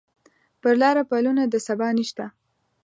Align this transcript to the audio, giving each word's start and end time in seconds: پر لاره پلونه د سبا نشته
پر 0.61 0.73
لاره 0.81 1.03
پلونه 1.09 1.43
د 1.47 1.55
سبا 1.67 1.87
نشته 1.97 2.25